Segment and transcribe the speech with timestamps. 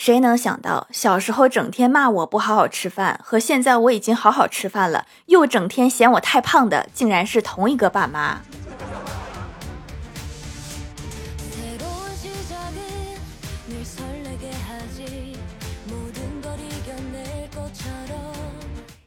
[0.00, 8.40] 谁能想到，小时候整天骂我不好好吃饭，和现在我已经好好吃饭了，又整天嫌我太胖的，竟然是同一个爸妈。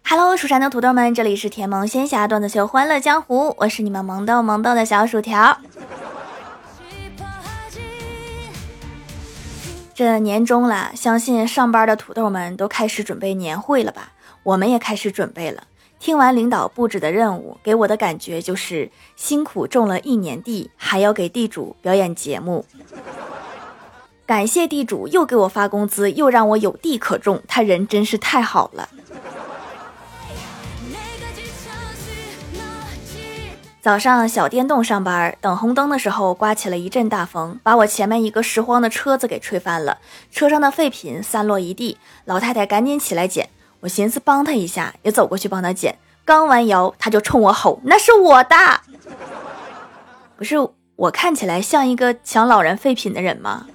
[0.08, 5.58] Hello，蜀山的土豆们，这里是甜萌仙侠段子秀欢乐江湖，我是你们萌豆萌豆的小薯条。
[9.96, 14.14] 这年终了，相信上班的土豆们都开始准备年会了吧？
[14.42, 15.64] 我们也开始准备了。
[16.00, 22.66] 听完领导布置的任务，给我的感觉就是辛苦种了一年地，还要给地主表演节目。
[24.26, 28.90] 感谢地主又给我发工资，又让我有地可种，他人真是太好了。
[33.84, 39.98] 早上小电动上班，等红灯的时候，刮起了一阵大风，把我前面一个拾荒的车子给吹翻了，
[40.32, 41.98] 车上的废品散落一地。
[42.24, 43.50] 老太太赶紧起来捡，
[43.82, 45.98] 我寻思帮她一下，也走过去帮她捡。
[46.24, 48.56] 刚弯腰，她就冲我吼：“那是我的！”
[50.38, 50.56] 不是
[50.96, 53.68] 我看起来像一个抢老人废品的人吗？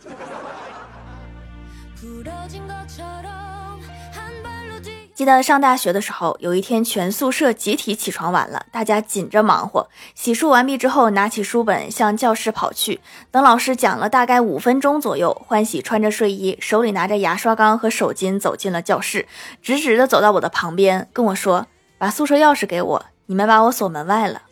[5.19, 9.89] 记得上大学的时候，有一天全宿舍集体起床晚了，大家紧着忙活。
[10.15, 13.01] 洗漱完毕之后，拿起书本向教室跑去。
[13.33, 19.27] 等老师讲了大概五分钟左右，欢喜穿着睡衣，手里拿着牙刷缸和手巾走进了教室，
[19.61, 21.67] 直直的走到我的旁边，跟我说
[21.99, 24.43] ：“把宿舍钥匙给我，你们把我锁门外了。”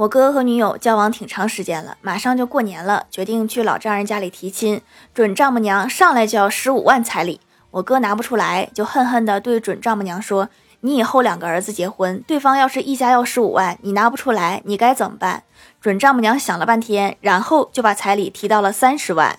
[0.00, 4.80] 我哥和女友交往挺长时间了，马上就过年了，决定去老丈人家里提亲。
[5.12, 7.38] 准丈母娘上来就要十五万彩礼，
[7.70, 10.48] 我哥拿不出来，就恨恨地对准丈母娘说
[10.80, 15.42] ：“你以后两个儿子结婚，对方要是一家要十五万，你拿不出来，你该怎么办？”
[15.82, 19.38] 准丈母娘想了半天，然后就把彩礼提到了三十万。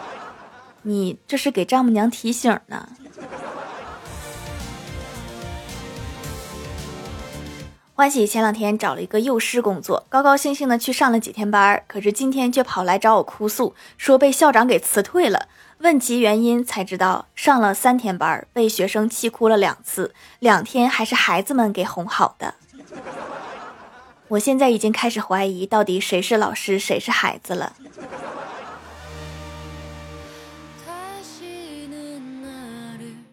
[0.80, 2.88] 你这是给丈母娘提醒呢？
[7.96, 15.46] 欢喜前两天找了一个幼师工作，高高兴兴的去上了几天班，可是今天却跑来找我哭诉，说被校长给辞退了。
[15.78, 22.54] 问其原因，才知道上了三天班，被学生气哭了两次，两天还是孩子们给哄好的。
[24.26, 27.74] 我现在已经开始怀疑，到底谁是老师，谁是孩子了。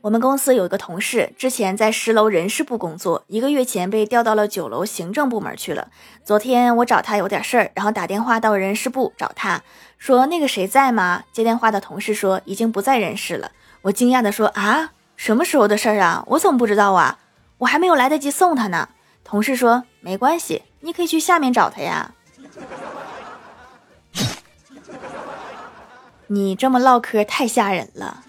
[0.02, 5.90] 我们公司有一个同事，之前在十楼人事部工作，一个月前被调到了九楼行政部门去了。
[6.24, 9.62] 昨天我找他有点事儿，然后打电话到人事部找他，
[10.00, 11.26] 说那个谁在吗？
[11.32, 13.52] 接电话的同事说已经不在人事了。
[13.84, 16.24] 我惊讶的说啊，什么时候的事儿啊？
[16.30, 17.20] 我怎么不知道啊？
[17.60, 18.90] 我还没有来得及送他呢。
[19.24, 22.12] 同事说没关系，你可以去下面找他呀。
[26.26, 28.24] 你这么唠嗑太吓人了。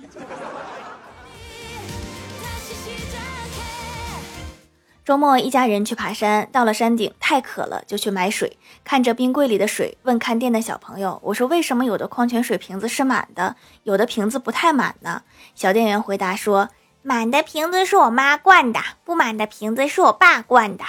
[5.05, 8.57] 周末，一家人去爬山，到了山顶，太渴了，就去买水。
[8.85, 15.23] 看着冰柜里的水，问看店的小朋友：“我说，为什么有的矿泉水瓶子是满的，有的瓶子不太满呢？”
[15.57, 16.69] 小店员回答说
[17.03, 20.85] ：“满的瓶子是我妈灌的，不满的瓶子是我爸灌的。”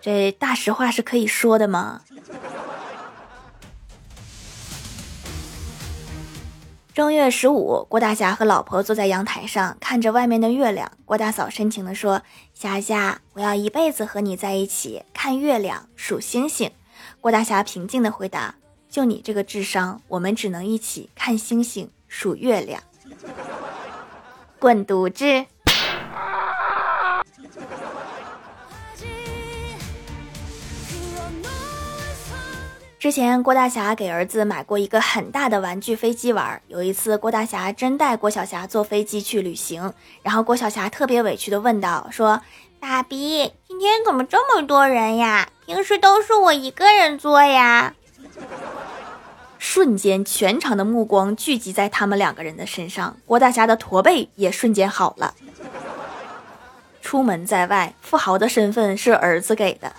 [0.00, 2.00] 这大实话是可以说的吗？
[6.94, 10.92] 正月十五，郭大侠和老婆坐在阳台上，看着外面的月亮。
[11.06, 12.20] 郭大嫂深情地说
[12.52, 16.70] ：“霞霞，我要一辈子和你在一起，看月亮，数星星。”
[17.22, 18.56] 郭大侠平静地回答
[18.90, 22.82] ：“就你这个智商，我们只能一起看星星，数月亮。
[24.60, 25.46] ”滚犊子！
[33.02, 36.62] 之前郭大侠给儿子买过一个很大的玩具飞机玩。
[36.68, 39.92] 有一次，郭大侠真带郭晓霞坐飞机去旅行，
[40.22, 42.40] 然后郭晓霞特别委屈的问道：“说
[42.78, 45.48] 爸比，今天怎么这么多人呀？
[45.66, 47.92] 平时都是我一个人坐呀。”
[49.58, 55.34] 瞬间，全场的目光聚集在他们两个人的身上，郭大侠的驼背也瞬间好了。
[57.00, 59.92] 出门在外，富豪的身份是儿子给的。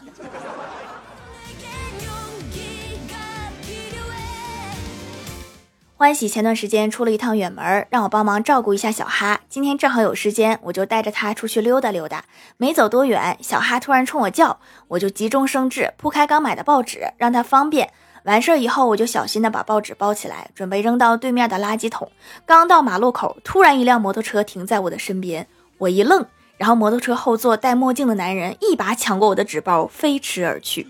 [6.03, 9.39] 欢喜前段时间出了一趟远门，让我帮忙照顾一下小哈。
[9.47, 12.25] 今天正好有时间，我就带着他出去溜达溜达。
[12.57, 14.59] 没走多远，小哈突然冲我叫，
[14.89, 17.89] 我就急中生智，铺开刚买的报纸，让他方便。
[18.25, 22.11] 完事儿以后，我就小心的把报纸包起来，准备扔到对面的垃圾桶。
[22.45, 25.47] 刚到马路口，突然一辆摩托车停在我的身边，
[25.77, 26.25] 我一愣，
[26.57, 30.85] 然后摩托车后座戴墨镜的男人一把抢过我的纸包，飞驰而去。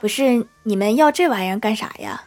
[0.00, 2.22] 不是你们要这玩意儿干啥呀？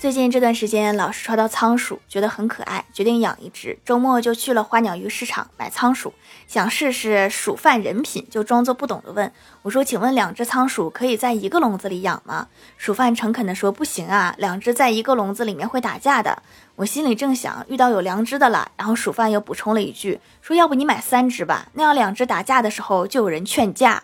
[0.00, 3.78] 最近这段时间老是刷到仓鼠，觉得很可爱，决定养一只。
[3.84, 6.14] 周末就去了花鸟鱼市场买仓鼠，
[6.48, 9.30] 想试试鼠贩人品，就装作不懂的问
[9.60, 12.48] 我说：“请问两只仓鼠可以在一个笼子里养吗？”
[12.78, 16.42] 鼠贩诚恳地说：“不行啊，两只在一个笼子里面会打架的。”
[16.76, 24.02] 我心里正想遇到有良知的了，然后鼠贩又补充了一句说：“要不你买三只吧，那样两只打架的时候就有人劝架。”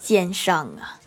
[0.00, 0.98] 奸商啊！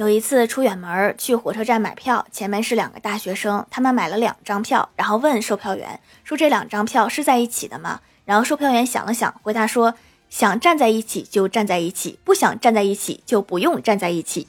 [0.00, 9.94] 有一次出远门去火车站买票，前面是两个大学生，他们买了两张票，然后问售票员说：“这两张票是在一起的吗？”然后售票员想了想，回答说
[10.30, 14.48] ：“想站在一起就站在一起，不想站在一起就不用站在一起。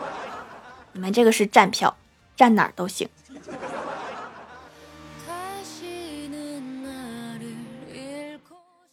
[0.92, 1.94] ”你们这个是站票，
[2.34, 3.10] 站哪儿都行。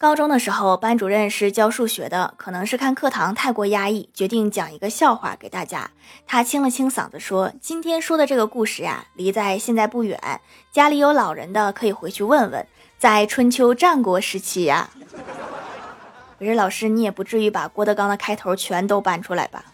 [0.06, 5.90] 高中的时候，班主任是教数学的，可能是看课堂太过压抑，决定讲一个笑话给大家。
[6.28, 10.42] 他清了清嗓子说：“今天说的这个故事呀，离在现在不远，
[10.72, 12.68] 家里有老人的可以回去问问，
[13.00, 14.92] 在春秋战国时期呀。”
[16.38, 19.66] 我说老师，你也不至于把郭德纲的开头全都搬出来吧？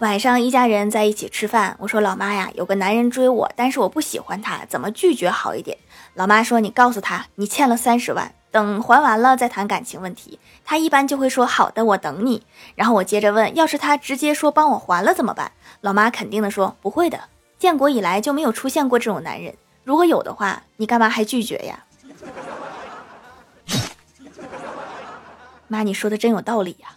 [0.00, 5.78] 晚上一家人在一起吃饭，我说老妈呀，有个男人追我，但是我不喜欢他，怎么拒绝好一点？
[6.12, 10.38] 老妈说你告诉他，你欠了三十万，等还完了再谈感情问题。
[10.66, 12.42] 他一般就会说好的，我等你。
[12.74, 15.52] 然后我接着问，要是他直接说帮我还了怎么办？
[15.80, 17.18] 老妈肯定的说不会的，
[17.58, 21.84] 建国以来就没有出现过这种男人，如果有的话，你干嘛还拒绝呀？
[25.68, 26.88] 妈，你说的真有道理呀。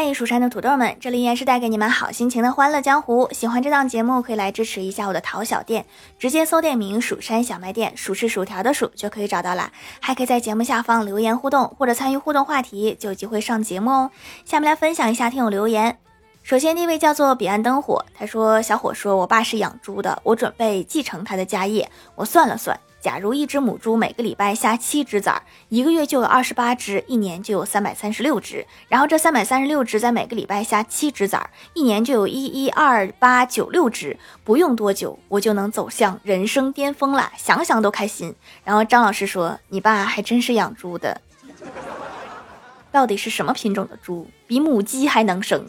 [0.00, 3.28] 嗨，蜀山的土豆们，这里依然是带给你们好心情的欢乐江湖。
[3.32, 5.84] 喜欢这档节目，可以来支持一下我的淘小店，
[6.20, 9.72] 直接搜店名“蜀山小卖店”，数是薯条的数就可以找到啦。
[9.98, 14.10] 还可以在节目下方留言互动，或者参与互动话题，就有机会上节目哦。
[14.44, 15.98] 下面来分享一下听友留言。
[16.44, 21.90] 首先第一位叫做彼岸灯火，他说：“小伙说，我爸是养猪的，我准备继承他的家业。
[22.14, 28.66] 我算了算。”假如一只母猪每个礼拜下七只崽儿，一个月就有二十八只，一年就有三百三十六只。
[28.88, 34.18] 然后这三百三十六只在每个礼拜下七只崽儿，一年就有一一二八九六只。
[34.42, 38.34] 不用多久，我就能走向人生巅峰了，想想都开心。
[38.64, 41.20] 然后张老师说：“你爸还真是养猪的，
[42.90, 44.26] 到底是什么品种的猪？
[44.46, 45.66] 比母鸡还能生？”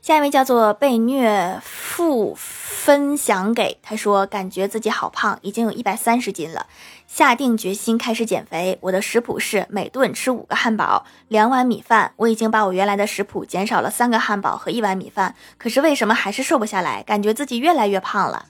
[0.00, 1.60] 下一位叫做被虐
[2.04, 6.66] 不分享给他说，感觉自己好胖，已经有一百三十斤了，
[7.06, 8.76] 下定决心开始减肥。
[8.82, 12.12] 我的食谱是每顿吃五个汉堡，两碗米饭。
[12.16, 17.04] 我已经把我原来的食谱减少了三个汉堡和一碗米饭，可是为什么还是瘦不下来？
[17.04, 18.46] 感觉自己越来越胖了。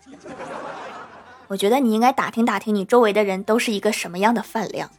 [1.49, 4.91] 我觉得你应该打听打听，你周围的人都是一个什么样的饭量。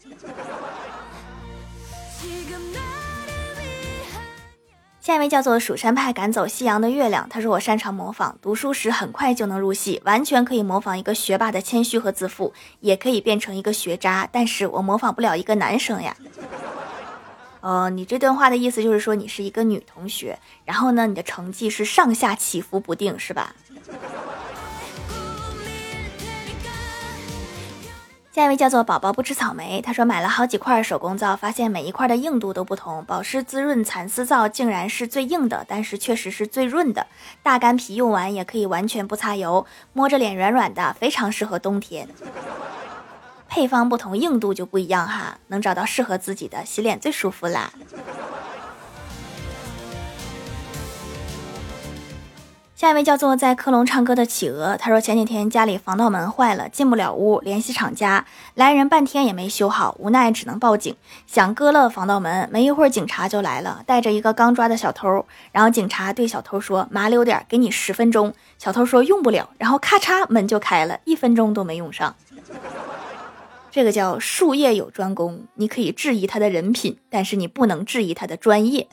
[5.04, 16.16] 下一位叫做蜀山派赶走夕阳的月亮，他说我擅长模仿，读书时很快就能入戏，完全可以模仿一个学霸的谦虚和自负，也可以变成一个学渣，但是我模仿不了一个男生呀。
[17.60, 23.54] 哦，你这段话的意思就是说你是一个女同学，然后呢，你的成绩是上下起伏不定，是吧？
[28.34, 33.06] 下一位叫做宝宝不吃草莓，他说买了好几块手工皂，发现每一块的硬度都不同。
[33.06, 37.06] 保湿滋润蚕丝皂竟然是最硬的，但是确实是最润的。
[37.44, 42.08] 大干皮用完也可以完全不擦油，摸着脸软软的，非常适合冬天。
[43.48, 47.72] 配方不同，硬度就不一样哈，能找到适合自己的，洗脸最舒服啦。
[52.84, 58.26] 下一位叫做在科隆唱歌的企鹅，他说前几天家里防盗门坏了，进不了屋，联系厂家
[58.56, 60.94] 来人半天也没修好，无奈只能报警，
[61.26, 62.50] 想割了防盗门。
[62.52, 65.26] 没一会儿警察就来了，带着一个刚抓的小偷。
[65.54, 72.14] 然后警察对小偷说：“麻溜点，给你十分钟。”小偷说：“用不了。”然后咔嚓门就开了，一分钟都没用上。
[73.72, 78.90] 这个叫术业有专攻，你可以质疑他的人品，但是你不能质疑他的专业。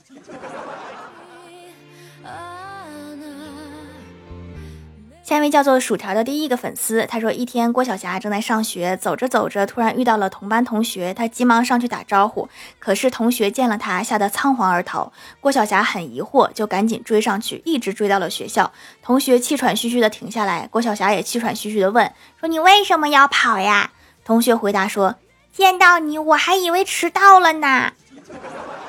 [5.30, 12.48] 下一位叫做薯条的第一个粉丝，他说一天郭晓霞正在上学，走着走着突然遇到了同班同学，他急忙上去打招呼，
[12.80, 15.12] 可是同学见了他，吓得仓皇而逃。
[15.38, 18.72] 郭晓霞很疑惑，就赶紧追上去，一直追到了学校。
[19.04, 23.92] 同学气喘吁吁的停下来，郭晓霞也气喘吁吁的问说：“你为什么要跑呀？”
[24.26, 25.14] 同学回答说
[25.54, 27.92] ：“见到你我还以为迟到了呢。”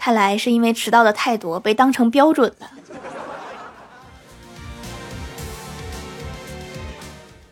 [0.00, 2.70] 看来是因为迟到的太多，被当成标准了。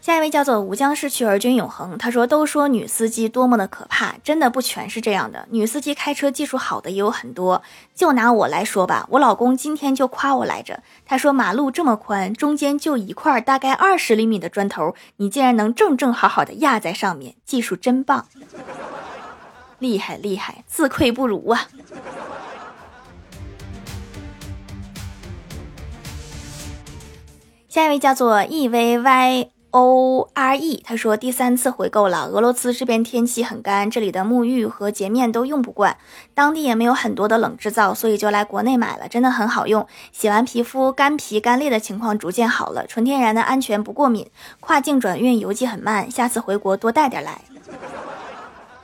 [0.09, 5.47] 下一位叫做吴江逝去而君永恒，他说：“都说女司机多么的可怕，真的不全是这样的。
[5.51, 7.61] 女司机开车技术好的也有很多。
[7.95, 10.83] 就拿我来说吧，我老公今天就夸我来着。
[11.05, 18.27] 他说马路这么宽，中间就一块大概二十厘米的砖头，你竟然能正正好好的压在上面，技术真棒，
[19.79, 21.69] 厉害厉害，自愧不如啊。”
[27.69, 29.51] 下一位叫做 E V Y。
[29.81, 32.27] O R E，他说第三次回购了。
[32.27, 35.97] 俄罗斯这边天气很干，这里的沐浴和洁面都用不惯，
[36.35, 39.87] 当地也没有很多的冷制造，所以就来国内买了，真的很好用。
[40.11, 46.11] 洗完皮肤干皮干裂的情况逐渐好了，纯天然的，安全不过敏，跨境转运邮寄很慢。
[46.11, 47.41] 下次回国多带点来。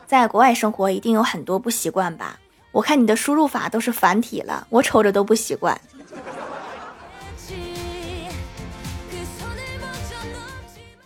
[0.06, 2.38] 在国外生活一定有很多不习惯吧？
[2.70, 5.76] 我看你的输入法都是繁体了，我瞅着都不习惯。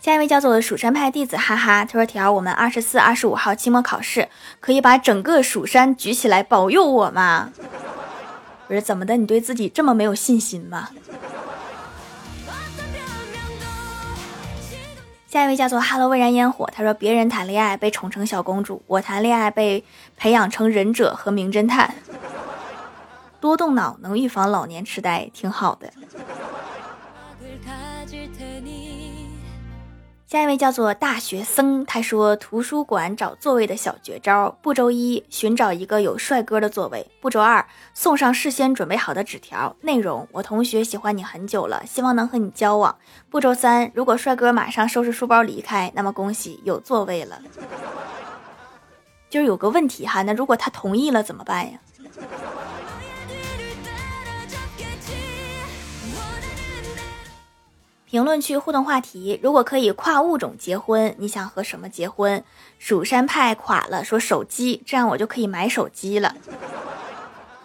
[0.01, 4.29] 下一位叫做蜀山派弟子，哈哈，他说：“条，我们二十四、二十五号期末考试，
[4.61, 7.51] 可以把整个蜀山举起来保佑我吗？”
[8.67, 10.87] 不是怎么的，你对自己这么没有信心吗？
[15.27, 19.83] 下一位叫做哈喽蔚然烟火，他说：“别人谈恋爱被宠成小公主，我谈恋爱被
[20.15, 21.93] 培养成忍者和名侦探，
[23.41, 25.91] 多动脑能预防老年痴呆，挺好的。”
[30.29, 42.95] 下一位叫做大学生，他说图书馆找座位的小绝招：步骤一，寻找一个有帅哥的座位；步骤二，送上事先准备好的纸条，内容：我同学喜欢你很久了，希望能和你交往。
[43.31, 47.41] 步骤三，如果帅哥马上收拾书包离开，那么恭喜有座位了。
[49.31, 51.79] 就是有个问题哈，那如果他同意了怎么办呀？
[58.09, 62.43] 评论区互动话题：如果可以跨物种结婚，你想和什么结婚？
[62.79, 66.35] 蜀山派垮了，说手机，这样我就可以买手机了。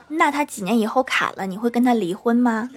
[0.08, 2.68] 那他几年以后卡了，你会跟他离婚吗？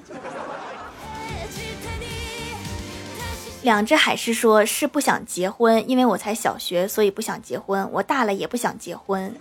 [3.64, 7.86] 两只海狮说是不想结婚，因为我才小学，所以不想结婚。
[7.92, 9.36] 我大了也不想结婚。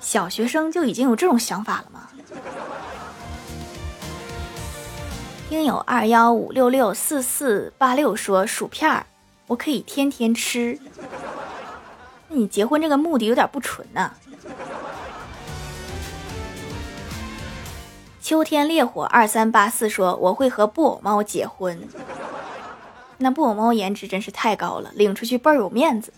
[0.00, 2.08] 小学生就已经有这种想法了吗？
[5.54, 9.06] 听友二幺五六六四四八六说薯片儿，
[9.46, 10.80] 我可以天天吃。
[12.28, 14.14] 那你结婚这个目的有点不纯呐。
[18.20, 21.88] 秋天烈火二三八四说我会和布偶猫结婚。
[23.18, 26.12] 那布偶猫颜值真是太高了，领出去倍儿有面子。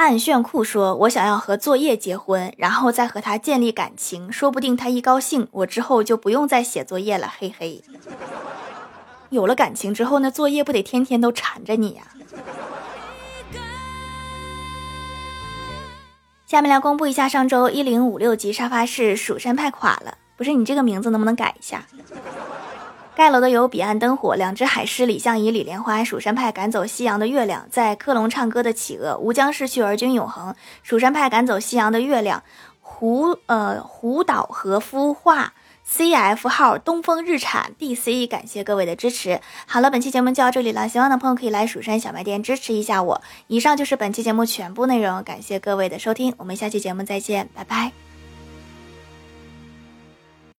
[0.00, 7.84] 暗炫酷说：“我想要和作业结婚，然后再和他建立感情，说不定他一高兴，我之后就不用再写作业了。”嘿嘿，
[9.28, 12.04] 有了感情之后，那作业不得天天都缠着你呀？
[16.46, 21.84] 下面来公布一下上周一零五六级沙发是蜀山派垮了，不是你这个名字能不能改一下？
[23.20, 32.42] 盖楼的有彼岸灯火、两只海狮、李相夷、李莲花、蜀山派赶走夕阳的月亮、在克隆唱歌的企鹅、吴江逝去而君永恒、蜀山派赶走夕阳的月亮、
[32.80, 35.52] 胡呃胡岛和孵化、
[35.86, 39.42] CF 号东风日产、DC，感谢各位的支持。
[39.66, 43.20] 好了，本期节目就到这里了，喜欢的朋友可以来蜀山小卖店支持一下我。
[43.48, 48.09] 以上就是本期节目全部内容，感谢各位的收听，我们下期节目再见，拜拜。